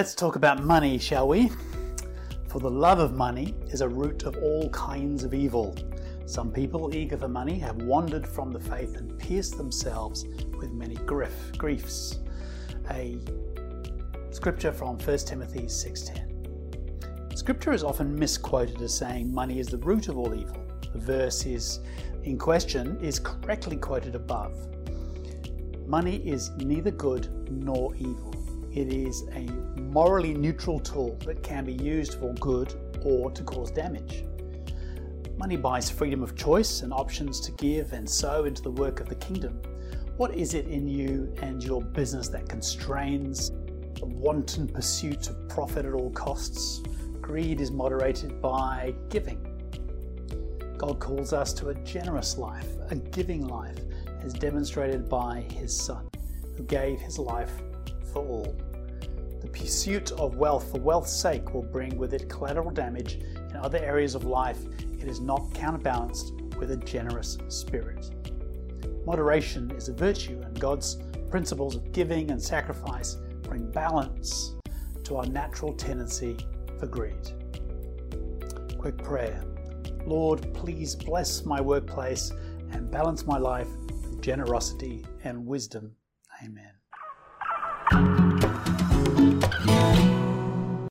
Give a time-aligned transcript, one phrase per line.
[0.00, 1.50] Let's talk about money, shall we?
[2.48, 5.76] For the love of money is a root of all kinds of evil.
[6.24, 10.24] Some people eager for money have wandered from the faith and pierced themselves
[10.58, 12.20] with many grief, griefs.
[12.92, 13.18] A
[14.30, 17.36] scripture from 1 Timothy 6:10.
[17.36, 20.62] Scripture is often misquoted as saying money is the root of all evil.
[20.94, 21.80] The verse is
[22.22, 24.54] in question is correctly quoted above.
[25.86, 28.39] Money is neither good nor evil.
[28.72, 29.40] It is a
[29.80, 32.72] morally neutral tool that can be used for good
[33.04, 34.24] or to cause damage.
[35.36, 39.08] Money buys freedom of choice and options to give and sow into the work of
[39.08, 39.60] the kingdom.
[40.16, 43.50] What is it in you and your business that constrains
[43.98, 46.80] the wanton pursuit of profit at all costs?
[47.20, 49.44] Greed is moderated by giving.
[50.78, 53.78] God calls us to a generous life, a giving life,
[54.22, 56.08] as demonstrated by His Son,
[56.56, 57.50] who gave His life
[58.12, 58.56] for all.
[59.40, 63.78] The pursuit of wealth for wealth's sake will bring with it collateral damage in other
[63.78, 64.58] areas of life.
[64.98, 68.10] It is not counterbalanced with a generous spirit.
[69.06, 70.98] Moderation is a virtue, and God's
[71.30, 74.56] principles of giving and sacrifice bring balance
[75.04, 76.36] to our natural tendency
[76.78, 77.32] for greed.
[78.78, 79.44] Quick prayer
[80.06, 82.32] Lord, please bless my workplace
[82.72, 85.94] and balance my life with generosity and wisdom.
[86.42, 86.79] Amen.
[87.90, 88.19] Thank you.